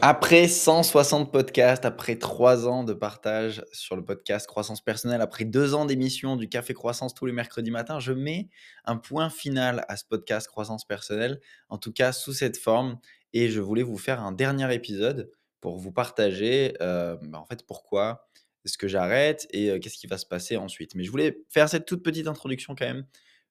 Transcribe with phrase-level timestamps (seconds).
[0.00, 5.74] Après 160 podcasts, après 3 ans de partage sur le podcast Croissance Personnelle, après 2
[5.74, 8.48] ans d'émission du Café Croissance tous les mercredis matins, je mets
[8.84, 13.00] un point final à ce podcast Croissance Personnelle, en tout cas sous cette forme.
[13.32, 17.66] Et je voulais vous faire un dernier épisode pour vous partager euh, bah, en fait
[17.66, 18.28] pourquoi
[18.64, 20.94] est-ce que j'arrête et euh, qu'est-ce qui va se passer ensuite.
[20.94, 23.04] Mais je voulais faire cette toute petite introduction quand même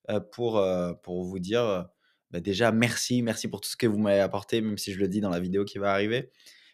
[0.10, 0.66] euh, pour,
[1.04, 1.90] pour vous dire
[2.32, 5.08] bah, déjà, merci, merci pour tout ce que vous m'avez apporté, même si je le
[5.08, 6.32] dis dans la vidéo qui va arriver.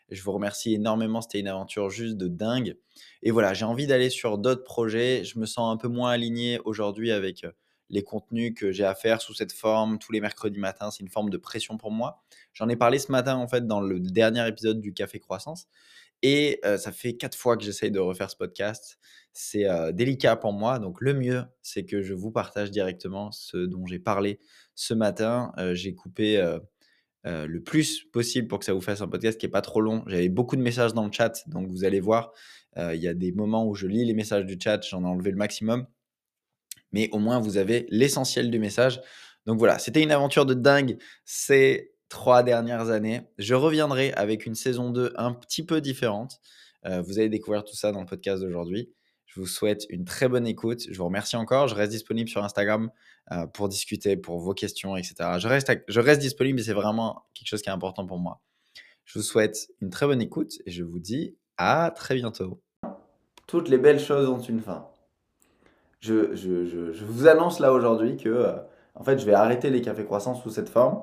[0.09, 2.77] Je vous remercie énormément, c'était une aventure juste de dingue.
[3.21, 5.23] Et voilà, j'ai envie d'aller sur d'autres projets.
[5.23, 7.45] Je me sens un peu moins aligné aujourd'hui avec
[7.89, 10.91] les contenus que j'ai à faire sous cette forme tous les mercredis matins.
[10.91, 12.23] C'est une forme de pression pour moi.
[12.53, 15.67] J'en ai parlé ce matin en fait dans le dernier épisode du Café Croissance.
[16.23, 18.97] Et ça fait quatre fois que j'essaye de refaire ce podcast.
[19.33, 20.79] C'est délicat pour moi.
[20.79, 24.39] Donc le mieux, c'est que je vous partage directement ce dont j'ai parlé
[24.73, 25.51] ce matin.
[25.73, 26.41] j'ai coupé
[27.25, 30.03] le plus possible pour que ça vous fasse un podcast qui n'est pas trop long.
[30.07, 32.31] J'avais beaucoup de messages dans le chat, donc vous allez voir.
[32.77, 35.29] Il y a des moments où je lis les messages du chat, j'en ai enlevé
[35.29, 35.85] le maximum.
[36.93, 39.01] Mais au moins, vous avez l'essentiel du message.
[39.45, 40.97] Donc voilà, c'était une aventure de dingue.
[41.25, 43.21] C'est trois dernières années.
[43.39, 46.39] Je reviendrai avec une saison 2 un petit peu différente.
[46.85, 48.93] Euh, vous allez découvrir tout ça dans le podcast d'aujourd'hui.
[49.25, 50.83] Je vous souhaite une très bonne écoute.
[50.91, 51.67] Je vous remercie encore.
[51.67, 52.91] Je reste disponible sur Instagram
[53.31, 55.15] euh, pour discuter, pour vos questions, etc.
[55.39, 58.41] Je reste, je reste disponible et c'est vraiment quelque chose qui est important pour moi.
[59.05, 62.61] Je vous souhaite une très bonne écoute et je vous dis à très bientôt.
[63.47, 64.87] Toutes les belles choses ont une fin.
[65.99, 68.57] Je, je, je, vous annonce là aujourd'hui que euh,
[68.93, 71.01] en fait, je vais arrêter les cafés croissants sous cette forme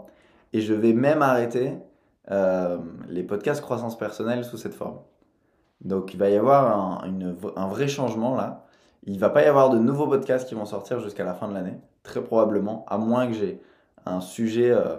[0.52, 1.78] et je vais même arrêter
[2.30, 4.98] euh, les podcasts croissance personnelle sous cette forme.
[5.80, 8.66] Donc il va y avoir un, vrai changement là.
[9.04, 11.54] Il va pas y avoir de nouveaux podcasts qui vont sortir jusqu'à la fin de
[11.54, 13.60] l'année, très probablement, à moins que j'ai
[14.04, 14.96] un sujet euh,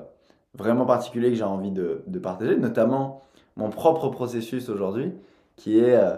[0.55, 3.22] vraiment particulier que j'ai envie de, de, partager, notamment
[3.57, 5.13] mon propre processus aujourd'hui,
[5.55, 6.16] qui est, euh,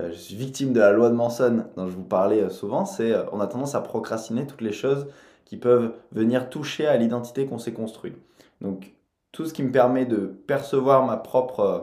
[0.00, 3.40] je suis victime de la loi de Manson dont je vous parlais souvent, c'est on
[3.40, 5.06] a tendance à procrastiner toutes les choses
[5.44, 8.16] qui peuvent venir toucher à l'identité qu'on s'est construite.
[8.60, 8.94] Donc,
[9.32, 11.60] tout ce qui me permet de percevoir ma propre.
[11.60, 11.80] Euh,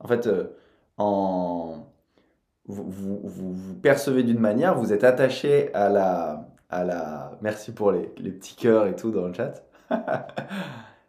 [0.00, 0.56] en fait, euh,
[0.98, 1.86] en,
[2.66, 6.46] vous, vous, percevez d'une manière, vous êtes attaché à la.
[6.72, 9.64] À la merci pour les, les petits cœurs et tout dans le chat.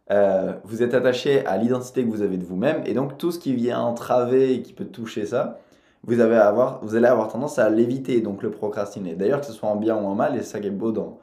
[0.09, 3.39] Euh, vous êtes attaché à l'identité que vous avez de vous-même, et donc tout ce
[3.39, 5.59] qui vient entraver et qui peut toucher ça,
[6.03, 9.15] vous, avez avoir, vous allez avoir tendance à l'éviter, donc le procrastiner.
[9.15, 11.19] D'ailleurs, que ce soit en bien ou en mal, et ça qui est beau dans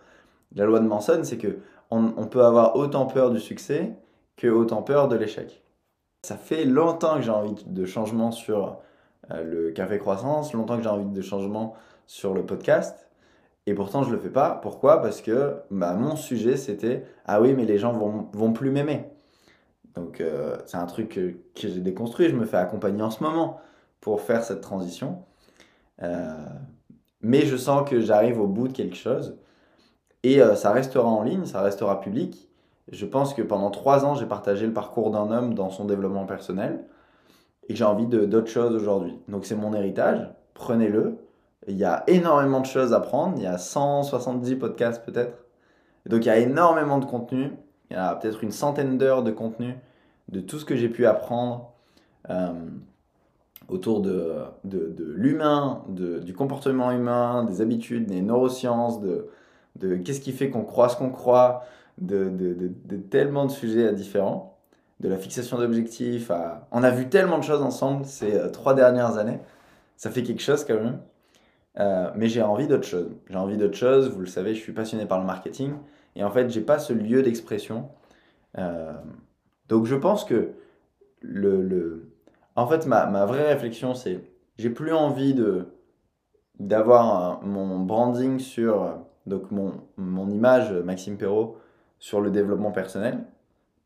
[0.54, 1.58] la loi de Manson, c'est que
[1.90, 3.92] on, peut avoir autant peur du succès
[4.36, 5.62] que autant peur de l'échec.
[6.22, 8.78] Ça fait longtemps que j'ai envie de changement sur
[9.30, 11.74] euh, le café croissance, longtemps que j'ai envie de changement
[12.06, 13.08] sur le podcast.
[13.66, 14.50] Et pourtant, je ne le fais pas.
[14.62, 15.02] Pourquoi?
[15.02, 19.04] Parce que bah, mon sujet, c'était Ah oui, mais les gens vont, vont plus m'aimer.
[19.94, 22.28] Donc, euh, c'est un truc que, j'ai déconstruit.
[22.28, 23.60] Je me fais accompagner en ce moment
[24.00, 25.24] pour faire cette transition.
[26.02, 26.46] Euh,
[27.20, 29.38] mais je sens que j'arrive au bout de quelque chose.
[30.22, 32.48] Et euh, ça restera en ligne, ça restera public.
[32.90, 36.26] Je pense que pendant trois ans, j'ai partagé le parcours d'un homme dans son développement
[36.26, 36.84] personnel
[37.68, 39.18] et j'ai envie d'autres choses aujourd'hui.
[39.28, 41.18] Donc c'est mon héritage, prenez-le.
[41.66, 45.44] Il y a énormément de choses à prendre, il y a 170 podcasts peut-être.
[46.06, 47.52] Donc il y a énormément de contenu,
[47.90, 49.76] il y a peut-être une centaine d'heures de contenu
[50.28, 51.72] de tout ce que j'ai pu apprendre
[52.30, 52.52] euh,
[53.68, 59.28] autour de, de, de l'humain, du comportement humain, des habitudes, des neurosciences, de,
[59.78, 61.64] de qu'est-ce qui fait qu'on croit ce qu'on croit,
[62.00, 64.58] de, de, de, tellement de sujets différents,
[65.00, 66.30] de la fixation d'objectifs
[66.72, 69.38] On a vu tellement de choses ensemble ces euh, trois dernières années.
[69.96, 71.00] Ça fait quelque chose quand même.
[71.78, 73.10] Euh, mais j'ai envie d'autre chose.
[73.28, 74.10] J'ai envie d'autre chose.
[74.10, 75.74] Vous le savez, je suis passionné par le marketing.
[76.16, 77.88] Et en fait, j'ai pas ce lieu d'expression.
[78.58, 78.92] Euh,
[79.68, 80.52] donc je pense que
[81.20, 82.12] le, le...
[82.56, 84.20] En fait, ma, ma vraie réflexion, c'est
[84.56, 85.36] j'ai plus envie
[86.58, 91.56] d'avoir mon branding sur donc mon, mon image, Maxime Perrault,
[91.98, 93.24] sur le développement personnel,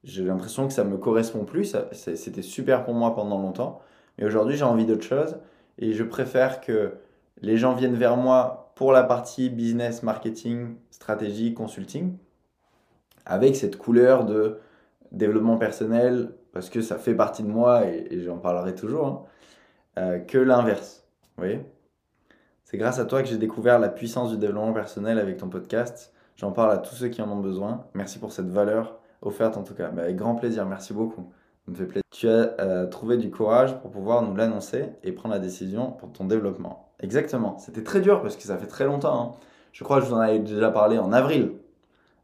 [0.04, 1.76] j'ai l'impression que ça me correspond plus.
[1.92, 3.80] C'était super pour moi pendant longtemps.
[4.18, 5.36] Mais aujourd'hui, j'ai envie d'autre chose.
[5.78, 6.94] Et je préfère que
[7.40, 12.16] les gens viennent vers moi pour la partie business, marketing, stratégie, consulting,
[13.26, 14.58] avec cette couleur de
[15.12, 19.22] développement personnel, parce que ça fait partie de moi et, j'en parlerai toujours, hein,
[19.98, 21.06] euh, que l'inverse.
[21.36, 21.60] Vous voyez
[22.72, 26.10] c'est grâce à toi que j'ai découvert la puissance du développement personnel avec ton podcast.
[26.36, 27.84] J'en parle à tous ceux qui en ont besoin.
[27.92, 29.90] Merci pour cette valeur offerte en tout cas.
[29.90, 31.30] Bah, avec grand plaisir, merci beaucoup.
[31.66, 32.02] Me fait plaisir.
[32.10, 36.12] Tu as euh, trouvé du courage pour pouvoir nous l'annoncer et prendre la décision pour
[36.12, 36.88] ton développement.
[37.00, 37.58] Exactement.
[37.58, 39.20] C'était très dur parce que ça fait très longtemps.
[39.20, 39.38] Hein.
[39.72, 41.52] Je crois que je vous en avais déjà parlé en avril.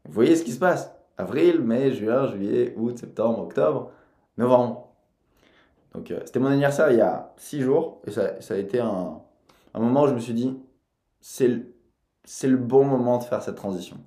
[0.05, 3.91] Vous voyez ce qui se passe Avril, mai, juin, juillet, août, septembre, octobre,
[4.39, 4.87] novembre.
[5.93, 8.01] Donc, euh, c'était mon anniversaire il y a six jours.
[8.07, 9.21] Et ça, ça a été un,
[9.73, 10.57] un moment où je me suis dit,
[11.21, 13.97] c'est le, bon moment de faire cette transition.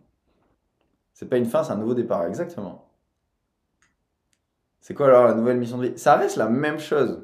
[1.14, 2.88] C'est pas une fin, c'est un nouveau départ, exactement.
[4.80, 5.98] C'est quoi alors la nouvelle mission de vie?
[5.98, 7.22] Ça reste la même chose.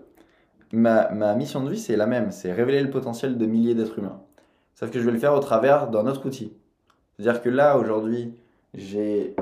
[0.73, 2.31] Ma, ma mission de vie, c'est la même.
[2.31, 4.21] C'est révéler le potentiel de milliers d'êtres humains.
[4.75, 6.53] Sauf que je vais le faire au travers d'un autre outil.
[7.17, 8.33] C'est-à-dire que là, aujourd'hui,
[8.75, 9.35] j'ai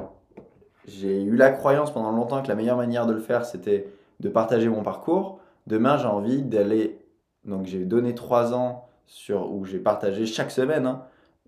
[0.86, 3.86] eu la croyance pendant longtemps que la meilleure manière de le faire, c'était
[4.20, 5.40] de partager mon parcours.
[5.66, 6.98] Demain, j'ai envie d'aller.
[7.44, 11.02] Donc, j'ai donné trois ans sur où j'ai partagé chaque semaine hein,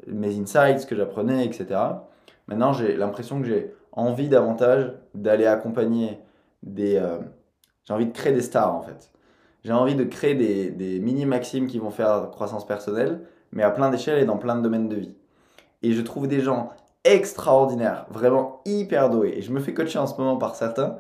[0.06, 1.80] mes insights, ce que j'apprenais, etc.
[2.46, 6.18] Maintenant, j'ai l'impression que j'ai envie davantage d'aller accompagner
[6.62, 6.96] des.
[6.96, 7.18] euh,
[7.84, 9.10] j'ai envie de créer des stars en fait.
[9.64, 13.20] J'ai envie de créer des, des mini-maximes qui vont faire croissance personnelle,
[13.50, 15.16] mais à plein d'échelles et dans plein de domaines de vie.
[15.82, 16.70] Et je trouve des gens
[17.04, 19.34] extraordinaires, vraiment hyper doués.
[19.36, 20.98] Et je me fais coacher en ce moment par certains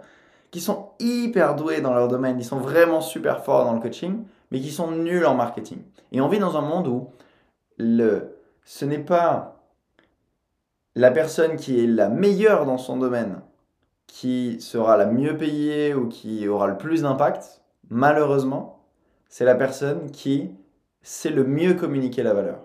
[0.50, 4.24] qui sont hyper doués dans leur domaine, ils sont vraiment super forts dans le coaching,
[4.50, 5.78] mais qui sont nuls en marketing.
[6.12, 7.08] Et on vit dans un monde où
[7.76, 9.62] le, ce n'est pas
[10.94, 13.40] la personne qui est la meilleure dans son domaine
[14.06, 17.62] qui sera la mieux payée ou qui aura le plus d'impact.
[17.90, 18.84] Malheureusement,
[19.28, 20.50] c'est la personne qui
[21.02, 22.60] sait le mieux communiquer la valeur.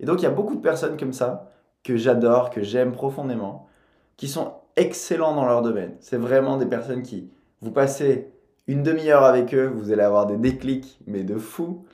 [0.00, 1.50] Et donc il y a beaucoup de personnes comme ça
[1.84, 3.68] que j'adore, que j'aime profondément,
[4.16, 5.96] qui sont excellents dans leur domaine.
[6.00, 7.30] C'est vraiment des personnes qui,
[7.62, 8.30] vous passez
[8.70, 11.84] une demi-heure avec eux, vous allez avoir des déclics, mais de fou.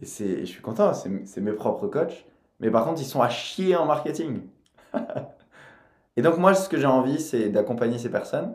[0.00, 2.24] Et c'est, je suis content, c'est, mes propres coachs.
[2.60, 4.42] Mais par contre, ils sont à chier en marketing.
[6.16, 8.54] Et donc moi, ce que j'ai envie, c'est d'accompagner ces personnes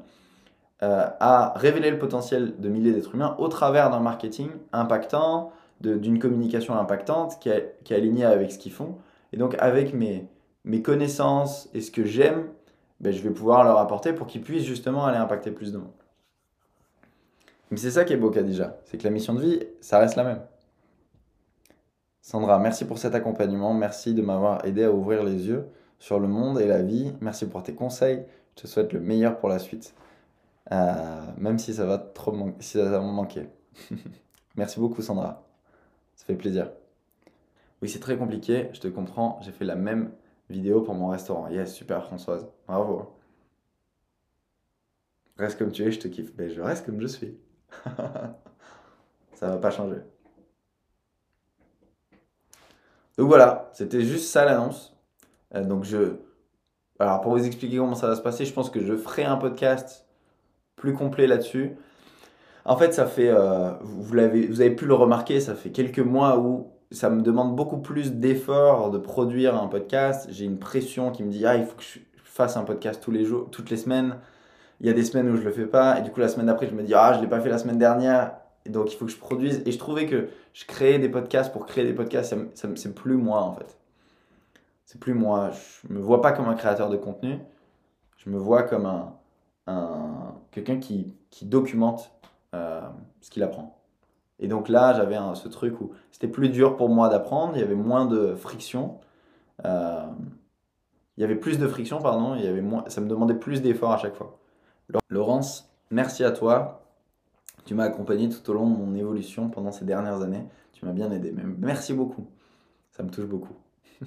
[0.81, 6.19] euh, à révéler le potentiel de milliers d'êtres humains au travers d'un marketing impactant, d'une
[6.19, 8.95] communication impactante qui est, qui est alignée avec ce qu'ils font.
[9.33, 10.29] Et donc avec mes,
[10.63, 12.47] mes connaissances et ce que j'aime,
[13.01, 15.91] ben, je vais pouvoir leur apporter pour qu'ils puissent justement aller impacter plus de monde.
[17.71, 20.15] Mais c'est ça qui est beau, Khadija, c'est que la mission de vie, ça reste
[20.15, 20.41] la même.
[22.21, 25.65] Sandra, merci pour cet accompagnement, merci de m'avoir aidé à ouvrir les yeux
[25.99, 28.25] sur le monde et la vie, merci pour tes conseils,
[28.55, 29.93] je te souhaite le meilleur pour la suite,
[30.73, 33.47] Euh, même si ça va trop man- si ça va manquer.
[34.57, 35.45] merci beaucoup, Sandra,
[36.15, 36.71] ça fait plaisir.
[37.81, 40.11] Oui, c'est très compliqué, je te comprends, j'ai fait la même
[40.49, 41.47] vidéo pour mon restaurant.
[41.49, 43.13] Yes, super Françoise, bravo.
[45.37, 46.35] Reste comme tu es, je te kiffe.
[46.35, 47.37] Ben, je reste comme je suis.
[49.33, 49.97] Ça va pas changer.
[53.17, 54.95] Donc voilà, c'était juste ça l'annonce.
[55.55, 56.17] Euh, donc je...
[56.99, 59.37] Alors pour vous expliquer comment ça va se passer, je pense que je ferai un
[59.37, 60.07] podcast
[60.75, 61.75] plus complet là-dessus.
[62.65, 65.99] En fait, ça fait, euh, vous l'avez, vous avez pu le remarquer, ça fait quelques
[65.99, 70.27] mois où ça me demande beaucoup plus d'efforts de produire un podcast.
[70.31, 73.11] J'ai une pression qui me dit, ah, il faut que je fasse un podcast tous
[73.11, 74.17] les jours, toutes les semaines.
[74.81, 76.47] Il y a des semaines où je le fais pas, et du coup la semaine
[76.47, 78.33] d'après, je me dis, ah, je l'ai pas fait la semaine dernière,
[78.67, 79.61] donc il faut que je produise.
[79.65, 83.41] Et je trouvais que je créais des podcasts pour créer des podcasts, c'est plus moi
[83.41, 83.77] en fait.
[84.85, 85.51] C'est plus moi.
[85.51, 87.39] Je me vois pas comme un créateur de contenu,
[88.17, 89.13] je me vois comme un,
[89.67, 92.11] un- quelqu'un qui, qui documente
[92.55, 92.81] euh,
[93.21, 93.79] ce qu'il apprend.
[94.39, 97.63] Et donc là, j'avais ce truc où c'était plus dur pour moi d'apprendre, il y
[97.63, 98.99] avait moins de friction.
[99.65, 100.05] euh,
[101.17, 103.61] il y avait plus de friction, pardon, il y avait moins, ça me demandait plus
[103.61, 104.39] d'efforts à chaque fois.
[105.09, 106.83] Laurence, merci à toi.
[107.65, 110.45] Tu m'as accompagné tout au long de mon évolution pendant ces dernières années.
[110.73, 111.33] Tu m'as bien aidé.
[111.59, 112.27] Merci beaucoup.
[112.91, 113.55] Ça me touche beaucoup.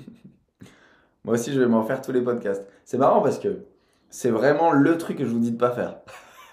[1.24, 2.66] Moi aussi, je vais m'en faire tous les podcasts.
[2.84, 3.64] C'est marrant parce que
[4.08, 5.98] c'est vraiment le truc que je vous dis de pas faire.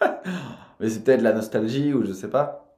[0.79, 2.75] Mais c'est peut-être la nostalgie ou je sais pas.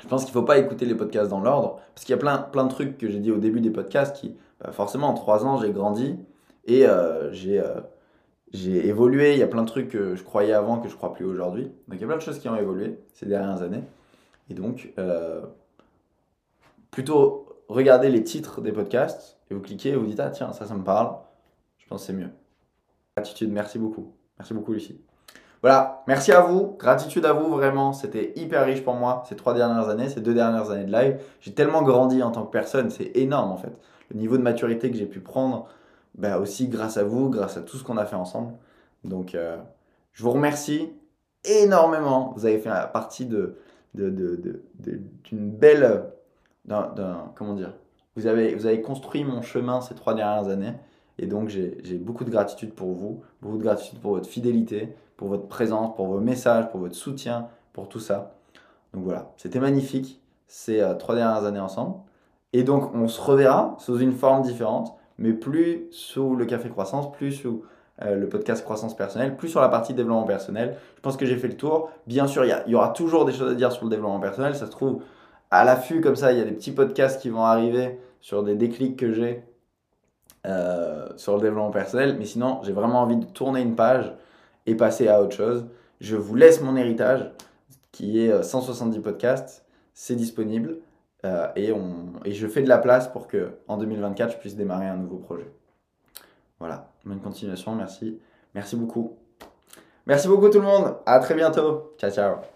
[0.00, 2.38] Je pense qu'il faut pas écouter les podcasts dans l'ordre parce qu'il y a plein,
[2.38, 5.44] plein de trucs que j'ai dit au début des podcasts qui, bah, forcément, en trois
[5.44, 6.16] ans, j'ai grandi
[6.66, 7.80] et euh, j'ai euh,
[8.52, 9.32] j'ai évolué.
[9.32, 11.64] Il y a plein de trucs que je croyais avant que je crois plus aujourd'hui.
[11.88, 13.82] Donc il y a plein de choses qui ont évolué ces dernières années.
[14.48, 15.42] Et donc, euh,
[16.90, 20.66] plutôt regardez les titres des podcasts et vous cliquez et vous dites Ah, tiens, ça,
[20.66, 21.16] ça me parle.
[21.78, 22.30] Je pense que c'est mieux.
[23.16, 24.12] Gratitude, merci beaucoup.
[24.38, 25.00] Merci beaucoup, Lucie.
[25.62, 26.76] Voilà, merci à vous.
[26.78, 27.92] Gratitude à vous, vraiment.
[27.92, 31.18] C'était hyper riche pour moi ces trois dernières années, ces deux dernières années de live.
[31.40, 33.72] J'ai tellement grandi en tant que personne, c'est énorme en fait.
[34.10, 35.66] Le niveau de maturité que j'ai pu prendre,
[36.16, 38.54] bah, aussi grâce à vous, grâce à tout ce qu'on a fait ensemble.
[39.04, 39.56] Donc, euh,
[40.12, 40.90] je vous remercie
[41.44, 42.32] énormément.
[42.36, 43.56] Vous avez fait partie de,
[43.94, 44.62] de, de-
[45.24, 46.04] d'une belle.
[46.64, 47.72] d'un- comment dire
[48.16, 50.72] vous avez, vous avez construit mon chemin ces trois dernières années.
[51.18, 54.94] Et donc, j'ai j'ai beaucoup de gratitude pour vous, beaucoup de gratitude pour votre fidélité,
[55.16, 58.34] pour votre présence, pour vos messages, pour votre soutien, pour tout ça.
[58.94, 61.96] Donc voilà, c'était magnifique ces euh, trois dernières années ensemble.
[62.52, 67.12] Et donc, on se reverra sous une forme différente, mais plus sous le café croissance,
[67.12, 67.64] plus sous
[68.02, 70.76] euh, le podcast croissance personnelle, plus sur la partie développement personnel.
[70.96, 71.90] Je pense que j'ai fait le tour.
[72.06, 74.54] Bien sûr, il y, aura toujours des choses à dire sur le développement personnel.
[74.54, 75.02] Ça se trouve
[75.50, 78.54] à l'affût comme ça, il y a des petits podcasts qui vont arriver sur des
[78.54, 79.44] déclics que j'ai
[80.46, 82.16] euh, sur le développement personnel.
[82.18, 84.12] Mais sinon, j'ai vraiment envie de tourner une page
[84.66, 85.66] et passer à autre chose.
[86.00, 87.30] Je vous laisse mon héritage
[87.92, 89.64] qui est 170 podcasts.
[89.94, 90.76] C'est disponible.
[91.26, 91.72] Euh, et,
[92.24, 95.16] et je fais de la place pour que en 2024 je puisse démarrer un nouveau
[95.16, 95.50] projet.
[96.58, 98.18] Voilà, bonne continuation, merci.
[98.54, 99.16] Merci beaucoup.
[100.06, 100.96] Merci beaucoup tout le monde.
[101.04, 101.94] À très bientôt.
[101.98, 102.55] Ciao ciao.